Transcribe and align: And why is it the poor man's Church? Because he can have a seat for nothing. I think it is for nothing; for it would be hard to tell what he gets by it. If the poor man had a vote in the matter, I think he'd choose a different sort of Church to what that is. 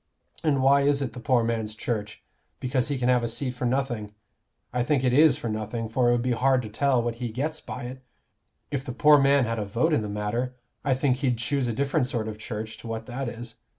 And 0.43 0.63
why 0.63 0.81
is 0.81 1.03
it 1.03 1.13
the 1.13 1.19
poor 1.19 1.43
man's 1.43 1.75
Church? 1.75 2.23
Because 2.59 2.87
he 2.87 2.97
can 2.97 3.07
have 3.07 3.21
a 3.23 3.27
seat 3.29 3.51
for 3.51 3.65
nothing. 3.67 4.15
I 4.73 4.81
think 4.83 5.03
it 5.03 5.13
is 5.13 5.37
for 5.37 5.47
nothing; 5.47 5.89
for 5.89 6.09
it 6.09 6.11
would 6.13 6.23
be 6.23 6.31
hard 6.31 6.63
to 6.63 6.69
tell 6.69 7.03
what 7.03 7.17
he 7.21 7.29
gets 7.29 7.61
by 7.61 7.83
it. 7.83 8.01
If 8.71 8.83
the 8.83 8.93
poor 8.93 9.19
man 9.19 9.45
had 9.45 9.59
a 9.59 9.63
vote 9.65 9.93
in 9.93 10.01
the 10.01 10.09
matter, 10.09 10.55
I 10.83 10.95
think 10.95 11.17
he'd 11.17 11.37
choose 11.37 11.67
a 11.67 11.71
different 11.73 12.07
sort 12.07 12.27
of 12.27 12.39
Church 12.39 12.77
to 12.77 12.87
what 12.87 13.05
that 13.05 13.29
is. 13.29 13.57